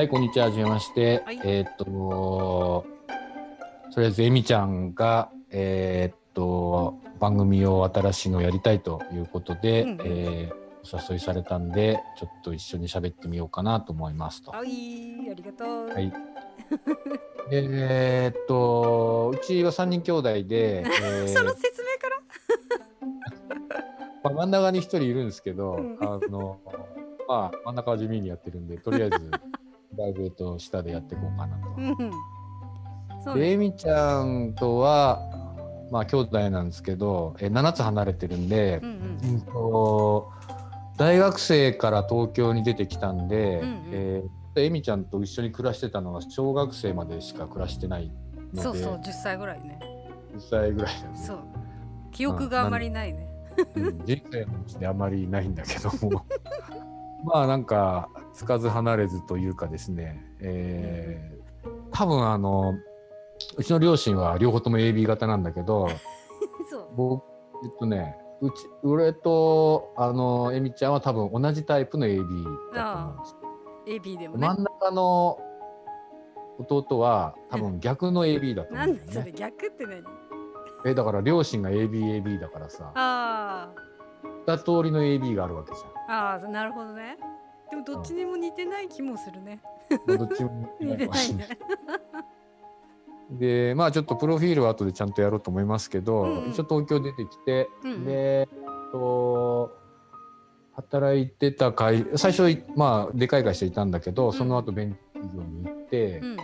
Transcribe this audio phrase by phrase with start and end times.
[0.00, 0.46] はい、こんにちは。
[0.46, 1.22] はじめまして。
[1.26, 2.86] はいえーっと、
[3.92, 14.56] とりあえず、えみちゃんが、えーっと、番組を新しいのやりたいということで、うんえーお誘いされたんで、ちょっと一緒に喋ってみようかなと思いますと。
[14.56, 15.88] あいありがとう。
[15.88, 16.10] はい。
[17.50, 22.08] でえーっと、うちは3人兄弟で、えー その説明か
[23.68, 23.80] ら？
[24.24, 26.56] まあ、真ん中に1人いるんですけど、うんあの、
[27.28, 29.30] まあ、真ん中は地味にやってるんで、とりあえず、
[29.90, 31.68] プライベート下でやっていこうかなと。
[31.76, 32.10] うん。
[33.24, 33.56] そうで、えね。
[33.56, 35.18] みちゃんとは、
[35.90, 40.30] まあ、兄弟なんですけど、え7つ離れてるんでう、んうんと
[40.96, 48.46] 大学生から東京に出てきたんで、うんうんえーでえみちゃんと一緒に暮らしてたのは小学生までしか暮らしてないうん。
[48.48, 49.78] ので、そうそう、10歳ぐらいね。
[50.34, 51.00] 10歳ぐらいね。
[51.14, 51.38] そう。
[52.10, 53.28] 記憶があまりないね。
[53.76, 56.24] うん人生のうちであまりないんだけども
[57.24, 58.08] まあなんか
[58.40, 61.40] つかず離れずというかですね、えー
[61.92, 62.72] 多分あの
[63.58, 65.88] うちの両親は両方とも AB 型なんだけど
[66.70, 66.88] そう。
[66.96, 67.24] 僕
[67.64, 73.36] えっとねうち俺とあのえみちゃんは多分同じタイプの AB だと思うんです、
[74.08, 74.54] AB でもね真。
[74.54, 75.38] ん中の
[76.60, 80.02] 弟は多分逆の AB だと思なうんんだよねでそれ逆って何？
[80.86, 83.70] えだから両親が ABAB だからさあ
[84.46, 86.32] 二通りの AB があるわけじゃんあ。
[86.32, 87.18] ああ、なるほどね。
[87.70, 89.60] でもどっちにも似てない気もするね。
[90.06, 91.48] まあどっちも似てないね。
[93.38, 98.48] でまあちょっとプロフィールは後でちゃんとやろうと思いますけど、うんうん一応東京出てきて、うんうんで
[98.92, 99.70] と
[100.74, 106.36] 働いてた会最初いまあでかい会社いたんだけど、んその後ベンチャー企業に行って、うん。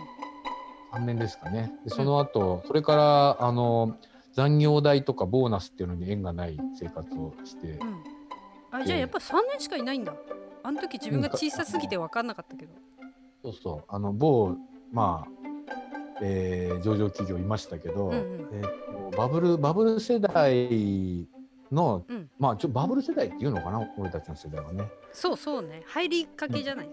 [0.93, 3.97] 3年ですかねでその後、それからあの
[4.33, 8.03] 残業代とかボーナスっていうのに縁がない生活をして、うん。
[8.71, 10.13] あ、じゃあやっぱ3年しかいないんだ。
[10.67, 12.73] あの時自分が小さすぎて分かんなかったけど。
[13.41, 14.53] そうそうあの某
[14.91, 15.29] まあ、
[16.21, 21.25] えー上場企業いましたけど、うんうんえーとバブルバブル世代
[21.71, 25.83] の、うんまあちょバブル世代っていうのかな俺たちの世代はねそうそうね。
[25.87, 26.89] 入りかけじゃない。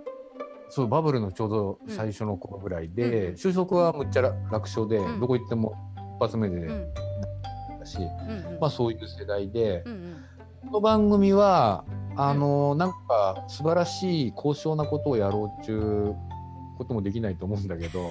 [0.68, 5.74] そうバブルのちょうど最初の頃ぐらいで、うんうん就職はむっちゃ楽勝で、うんどこ行っても
[6.16, 6.94] 一発目でうん。
[7.80, 8.58] だし、うんうん。
[8.60, 10.24] まあそういう世代で、うんうん。
[10.66, 11.84] この番組は
[12.16, 16.14] あの、なんか素晴らしい高尚なことをやろうっちゅう
[16.78, 18.10] こともできないと思うんだけど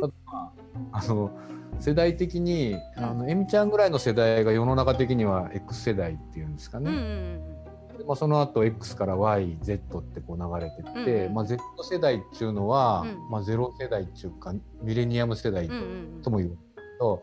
[0.26, 0.50] あ
[0.92, 1.30] あの
[1.78, 3.04] 世代的にうん。
[3.04, 11.34] あのえみちゃんぐらいの世代が世の中的には X 世代っていうんですかうんうね、んでまあ、その後 X から YZ ってこう流れてって、うんうん。
[11.34, 13.30] まあ、Z 世代っていうのは、うん。
[13.30, 15.68] まあ、ゼロ世代っていうかミレニアム世代
[16.22, 16.56] とも言うけ
[17.00, 17.22] ど、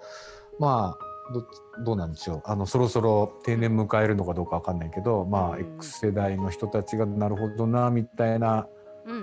[0.59, 8.67] まあどどうなんでしょうあのそろそろ定年迎えるのかどうかわかんないけど、まあうん X 世代の人たちがなるほどなみたいな。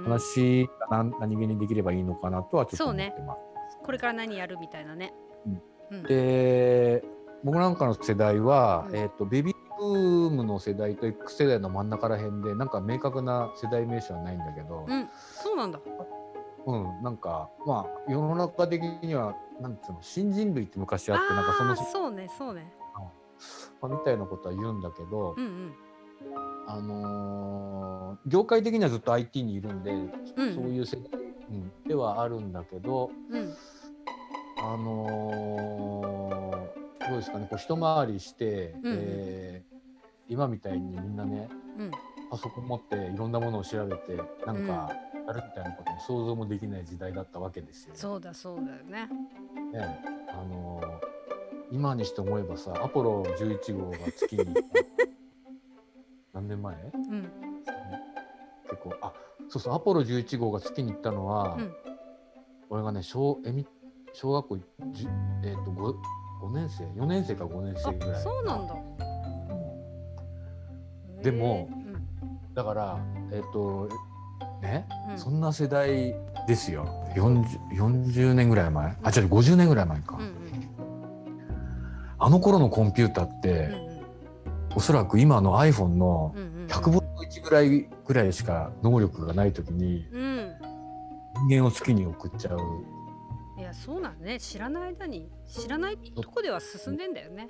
[0.04, 3.36] 話が何何気にできればいいのかなとはちょっと思ってま
[3.70, 3.78] す。
[3.84, 5.14] これから何やるみたいなね。
[5.90, 6.02] うん。
[6.02, 7.04] で
[7.44, 15.08] 僕なんかの世代は、うんえー、とベビーブームの世代と X 世代の真ん中ら辺でなんか明確な世代名称はないんだけど、うん。
[15.34, 15.80] そうなんだ。
[16.66, 22.72] うん、なんかまあ世の中的にはなんつうの新人類って昔あってなんかそのそうね、そうね。
[23.80, 25.74] まあみたいなことは言うんだけど、うんうん。
[26.66, 33.54] あのー業界的にはずっと IT にいるんで、うんそういう世代、うん、ではあるんだけど、うん。
[34.58, 39.76] あのーどうですかねこう一回りして、うんうんえー
[40.28, 41.90] 今みたいにみんなねうん。
[42.28, 44.92] パソコン持っていろんなものを調べてなんか
[45.26, 47.94] やるみたいなことも想像もできない時代だったわけですよ。
[47.94, 49.08] そうだ、そうだよね。
[49.72, 50.00] ね
[50.32, 51.16] あのー
[51.72, 54.60] 今にして思えばさアポロ11号が月に行った
[56.34, 56.76] 何年前？
[56.76, 57.22] うん。
[58.70, 59.12] 結構あ
[59.48, 61.74] そうそうアポロ11号が月に行ったのは、うん
[62.68, 63.64] 俺がね小えみ
[64.12, 64.58] 小学校
[64.92, 65.08] じゅ
[65.44, 65.94] えっ、と 5,
[66.42, 68.74] 5年生？4年生か5年生ぐらあ、いそうなんだ。
[68.74, 68.86] うん
[72.54, 72.98] だから
[73.32, 73.88] えっ、と
[74.62, 75.18] ね、うん。
[75.18, 76.14] そんな世代
[76.46, 76.86] ですよ。
[77.14, 78.96] 40, 40年ぐらい前？
[79.02, 80.32] あ違う50年ぐらい前か、うんうん。
[82.18, 83.86] あの頃のコンピューターって、うん
[84.76, 86.48] おそらく今の iPhone のうんうん。
[86.48, 90.52] うん100分の1ぐらいぐらいしか能力がない時にうん。
[91.48, 92.60] 人間を月に送っちゃう。
[93.58, 94.38] いやそうなんね。
[94.38, 97.48] 知らない間に知らないとこでは進んでんだよね。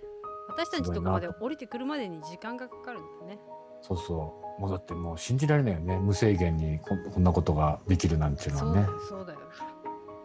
[0.48, 3.40] 私たちとこまで降りてくるまでに時間がかかるんだよね
[3.86, 4.60] そうそう。
[4.60, 5.98] もうだってもう信じられないよね。
[5.98, 8.80] 無制限にここんなことができるなんていうのはね。
[8.82, 9.38] よそうだよ。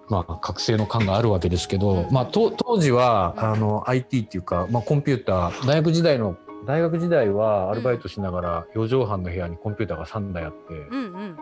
[0.09, 2.11] まあ覚醒の感があるわけですけど、うん。
[2.11, 3.43] まあと当時は、うん。
[3.43, 11.37] あの IT っていうか、まあ、コンピューター大学時代の大学時代はアルバイトしながら4畳半の部屋にコンピューターが3台あって、うんうん。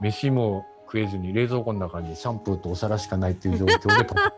[0.00, 4.14] 飯も食えずに冷蔵庫の中にシャンプーとお皿しかないっていう状況でパ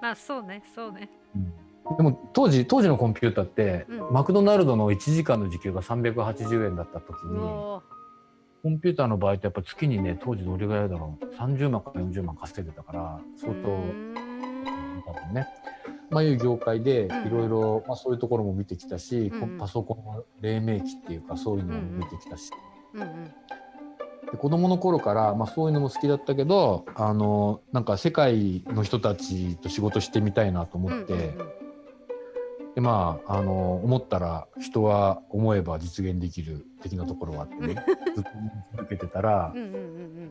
[0.00, 1.08] まあそうねそうね。
[1.36, 1.61] うん
[1.96, 4.12] でも当時当時のコンピューターって、うん。
[4.12, 7.82] マクドナルドの1時間の時給が380円だった時にも
[8.62, 11.24] コンピューターの場合ってやっぱ月にね当時どれぐらいだろう。
[11.34, 15.46] 30万から40万稼いでたからう相当多分ね。
[16.10, 17.26] まあいう業界でうん。
[17.26, 19.58] いろいろまあそういうところも見てきたし、うんうん。
[19.58, 22.50] パソコンの黎明期っていうかそういうのも見てきたし、
[22.94, 23.24] うんうん。
[24.30, 31.61] で子供の頃からまあそういうのも好きだったけどあのなんか世界の人たちと仕事してみたいなと思って、うんうん
[32.74, 37.74] でまああの思ったら人は思えば実現できる的なところがあってね
[38.14, 38.30] ずっと
[38.76, 40.30] 続けてたらうんうんうん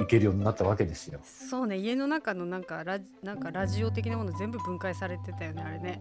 [0.00, 1.18] いけるようになったわけですよ。
[1.24, 6.00] そうね家の中のなんかラジなんかラジオ的なもの全部分解されてたよねあれね。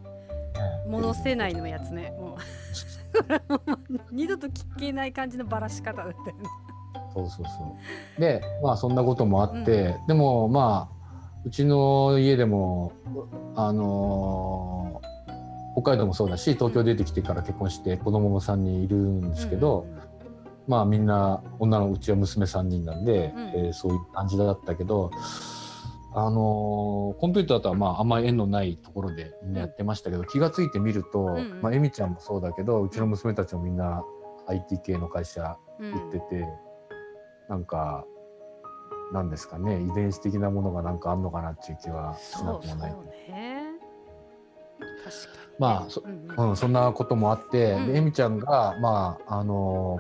[0.88, 2.38] 戻せないのやつねもう。
[4.12, 6.50] 二度と聞けない感じのばらし方だったよね。
[7.14, 7.78] そうそうそ
[8.18, 8.22] う。
[8.22, 10.97] で、まあそんなこともあって、でもまあ
[11.48, 12.92] うちの家でも
[13.56, 15.08] あのー
[15.80, 19.86] 北海道もそうだし東京出てきてから結婚して子供も3人いるんですけど、
[20.68, 23.50] まあみんな女のうちは娘3人なんで、うん。
[23.50, 25.12] えーそういう感じだったけど。
[26.16, 31.62] あのーコンピューターとはまああんまり縁のないところでみんなやってましたけど、気がついてみると、んうん。
[31.62, 34.04] まあ、エミちゃんもそうだけどうちの娘たちもみんな
[34.48, 35.92] IT 系の会社うん。
[35.92, 36.48] 言ってて、
[37.50, 38.04] なんか
[39.14, 39.82] なんですかね。
[39.82, 42.92] 遺伝子的なものがなんかあんのかなっていう気はしなそうそうくもない。
[43.30, 43.72] ね。
[44.80, 46.50] 確かにね、まあそうんうん。
[46.50, 50.00] うん、そんなこともあって、うんでエミちゃんがまああの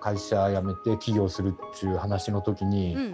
[0.00, 3.10] 会社辞めて起業するっていう話の時に、うん。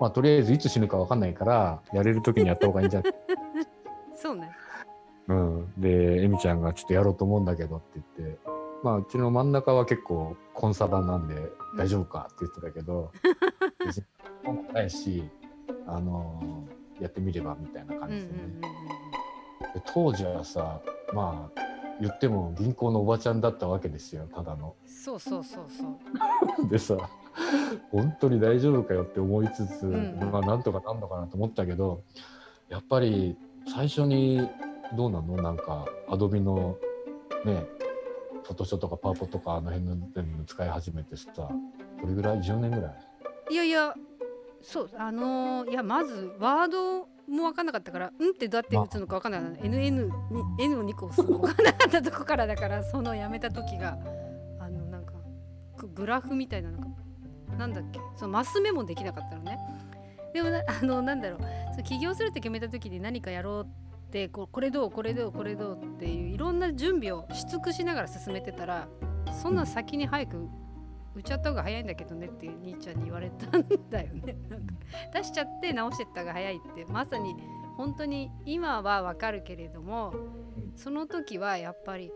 [0.00, 3.14] まあとりあえずいつ死ぬかわかんないからやれる時にやった方がいいんじゃない、
[4.14, 4.50] そうね。
[5.28, 8.38] うん、でエミちゃんがちょっとやろうと思うんだけどって言って。
[8.82, 11.34] まあ、うちの真ん中は結構コンサバなんで
[11.76, 13.10] 大丈夫かって言ってたけど、
[14.52, 15.24] 別にないし、
[15.86, 16.64] あの
[17.00, 18.28] やってみればみたいな感じでね。
[18.32, 18.60] うん
[19.74, 20.80] で当時はさ
[21.12, 21.62] まあ
[22.00, 24.74] 言っても銀行のおばちゃんだったわけですよただの。
[24.82, 26.68] うんそうそうそうそう。
[26.68, 26.96] でさ
[27.90, 32.02] 本当に大丈夫かよって思いつつ、んまあなんとかなんのかなと思ったけど
[32.68, 34.48] やっぱり最初に
[34.96, 35.36] どうなの？
[35.36, 36.76] なんかアドビの
[37.44, 37.66] ね
[38.44, 42.88] フォトショーとかパワポとかあの辺の全部使い始めてさどれぐらい？10年ぐら
[43.50, 43.54] い？
[43.54, 43.94] いやいや
[44.68, 49.60] そうあのーいやまずワードも分かんなかったからうんってどうやって打つのか分かんなかった。
[49.64, 50.10] NN に
[50.58, 53.96] N を2個押すの分かんなかったとこからだから そのやめた時が
[54.58, 55.12] あのなんか
[55.76, 56.86] ググラフみたいななんか。
[57.56, 58.00] なんだっけ。
[58.16, 59.58] そのマス目もできなかったのね。
[60.34, 61.40] でもなあのなんだろう。
[61.74, 68.88] そう起業するって決めた時に何かやろうってこうこれどうこれどうこれどうっていういろんな準備をし尽くしながら進めてたら
[69.32, 70.48] そんな先に早く
[71.16, 74.36] 打っちゃった方が早いんだけどねって兄ちゃんに言われたんだよね。
[74.50, 74.74] なんか
[75.14, 77.34] 出しちゃって直してった方が早いってまさに
[77.78, 80.12] 本当に今はわかるけれども
[80.76, 82.12] その時はやっぱり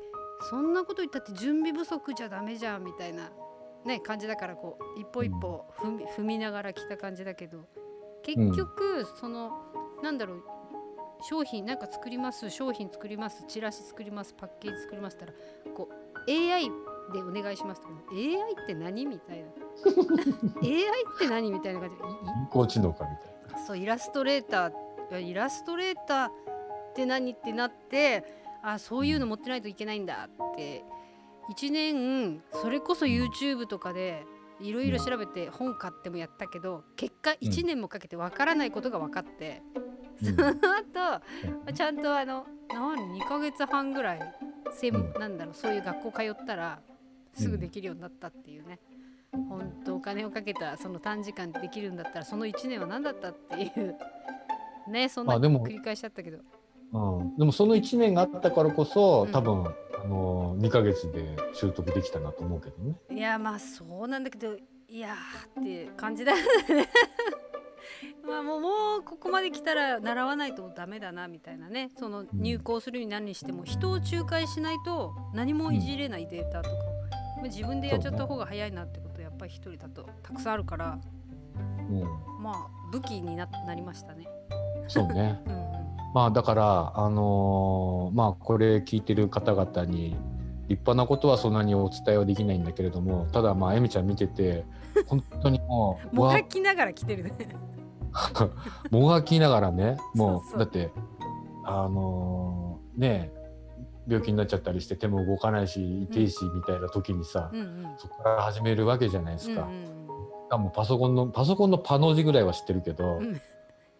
[0.50, 3.30] そんなこと言ったって準備不足じゃダメじゃんみたいな、
[3.84, 7.66] ね、感じだからこう一歩一歩踏み,、踏みながら来た感じだけど
[8.22, 9.50] 結局その、
[10.02, 10.42] なんだろう
[11.22, 15.32] 商品なんか作ります商品作りますチラシ作りますパッケージ作りますったら
[15.74, 16.70] こう AI
[17.10, 19.44] でお願いしますとか AI って何みたいな。
[20.62, 20.82] AI
[21.16, 21.96] って何みたいな感じ。
[21.96, 23.66] 人工知能かみたいな。
[23.66, 26.32] そうイラストレーターイラストレーターっ
[26.94, 28.24] て何ってなって
[28.62, 30.84] あそういうの持ってないといけないんだって。
[31.50, 34.24] 1年それこそ YouTube とかで
[34.60, 39.62] いろいろ調べて本買ってもやったけど結果1年もかけてわからないことが分かって、
[40.22, 40.36] うん。
[40.36, 44.34] その後ちゃんとあの何2ヶ月半ぐらい
[44.72, 45.20] 専うん。
[45.20, 46.80] なんだろうそういう学校通ったら
[47.34, 48.78] すぐできるようになったっていうね、
[49.32, 53.96] 本当お金をかけたその短時間でできるんだったらその1年は何だったっていう
[54.90, 55.08] ね。
[55.08, 56.38] そんなまあでも繰り返しちゃったけど。
[56.92, 59.32] うん、でもその1年があったからこそ、うん。
[59.32, 59.64] 多分
[60.02, 62.96] あの2ヶ月で習得できたなと思うけどね。
[63.10, 64.56] いやまあそうなんだけど
[64.88, 66.40] いやーって感じだね。
[68.26, 68.68] まあもうも
[68.98, 71.90] うここまで来たら習わないとダメだなみたいなね。
[71.96, 76.76] その入稿するに何にしても人を仲介しないと何もいじれないデータとか
[77.44, 80.98] 自分でやっちゃった方が早いなってことやっぱり一人だとたくさんあるから
[81.90, 84.26] うん、まあ武器にななりましたね。
[84.86, 85.40] そうね。
[85.46, 85.70] うんうん
[86.12, 90.16] まあだからあのーまあこれ聞いてる方々に
[90.66, 94.64] 立派なことはそんなにお伝えはできないんだけれどもただまあエミちゃん見てて
[95.06, 97.32] 本当にもうもわがきながら来てるね。
[98.90, 100.90] もがきながらねもうだって
[101.64, 103.30] あのーね
[104.10, 107.94] 病気になっちゃったりして手も動かないし痛いしみたいな時にさ、うんうん。
[107.96, 109.62] そこから始めるわけじゃないですか。
[109.62, 110.00] うんうん
[110.50, 113.40] かもパソコンのパソコンのパの字ぐらいは知ってるけど、うん。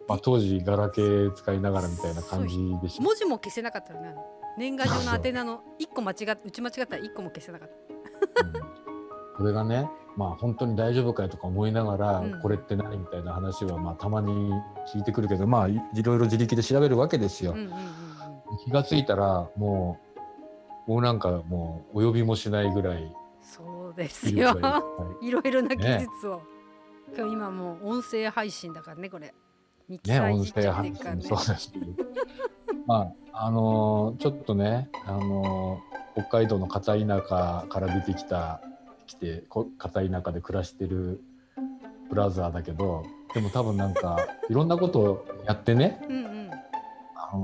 [0.07, 3.03] まあ、当時ガラケー使いながらみたいな感じでした。
[3.03, 3.99] 文字も消せなかったよ
[4.57, 7.69] 年賀状の宛名の一個間違っ打ち間違ったら一個も消せなかっ
[8.35, 8.45] た。
[8.45, 8.53] うん。
[9.37, 12.41] それがねまあ本当に大丈夫かよとか思いながら、うん。
[12.41, 14.51] これって何みたいな話はまあたまに
[14.93, 17.51] 聞いてくるけどまあいいろいろ自力で調べるわけですよ。
[17.51, 18.10] うんうんうんうん
[18.63, 19.99] 気がついたらも
[20.87, 24.31] うもうなんかもうお呼びもしないぐらいそうですよ。
[24.31, 24.83] 技術が
[25.21, 25.27] いい。
[25.29, 26.41] いろいろな技術を、
[27.15, 29.33] 今日今もう音声配信だからねこれ。
[29.89, 31.21] ミキね、サーい音じっちゃって声配信るからね。
[31.23, 31.73] そうです。
[32.85, 38.61] まああのーちょっとね、あのー北海道の片田舎から出てきた
[39.07, 41.21] 来てこ片田舎で暮らしてる
[42.09, 43.03] ブラザーだけど
[43.33, 44.17] でも多分なんか
[44.49, 46.20] いろんなことをやってねうん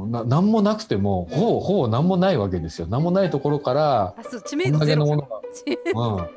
[0.08, 2.88] な何もなくてもほぼほぼ何もないわけですよ。
[2.88, 6.29] 何もないところからこんのものが、知うん、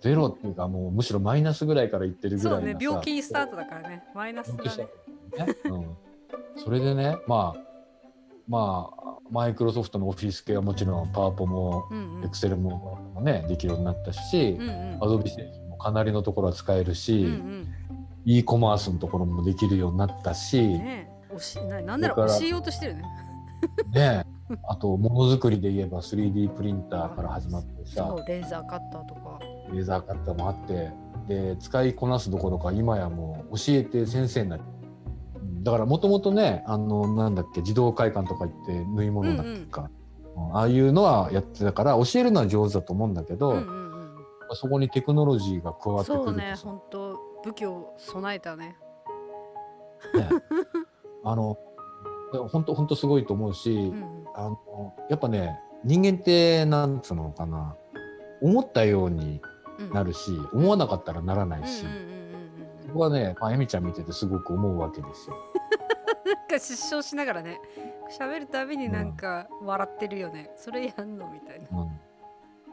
[0.00, 4.04] ゼロっていうかもうむしろマイナスぐらいからいってるぐらいそうね病気スタートだからね。
[4.14, 4.88] マイナスだね。
[5.38, 5.96] ね、うん、
[6.62, 7.60] それでねまあ
[8.46, 12.24] まあマイクロソフトのオフィス系はもちろんパワポもうんうん。
[12.24, 14.98] エクセルもねできるようになったしうんうん。
[15.00, 17.68] アドビ製品もかなりのところは使えるし、うん
[18.24, 22.96] e コマースのところもできるようになったし、うんねねえ教えななんなら教えようとしてる
[23.92, 24.26] ね。
[24.64, 28.06] あとものづくりで言えば 3D プリンターから始まってさ。
[28.08, 29.38] そうレーザーカッターとか。
[29.72, 30.90] レーザーカッターもあって。
[31.28, 34.62] で使いこなすどころか今やもう教えて先生になる。
[35.36, 40.02] うんだからもともとねあのなんだっけ児童会館とか行って縫い物だっけか、うん
[40.54, 44.24] ああいうのはやってたから教えるのは上手だと思うんだけど、うんうんうん。
[44.54, 48.76] そこにテクノロジーが加わってくるとそうねさ本当武器を備えたね。
[50.14, 50.28] ね
[51.24, 51.56] あの
[52.50, 57.76] 本当本当すごいと思うし、うんあのやっぱね人間ってなんつうのかな
[58.40, 59.40] 思ったように
[59.78, 59.90] うん。
[59.90, 62.22] なるし、思わなかったらならないし、うんうんうんうんうん
[62.86, 65.36] そこはね、まあ、エミちゃん見ててすごく思うわけですよ。
[66.26, 67.58] なんか失笑しながらね
[68.18, 71.80] 喋るたびになんか笑ってるよね、それやんのみたいな。
[71.80, 71.88] うん。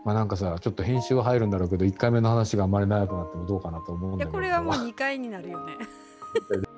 [0.04, 4.38] まあなんかさちょっと編集は入るんだろうけど1回目の話があんまり長くなってもどうかなと思うんいだけど。
[4.42, 5.74] やこれはもう2回になるよね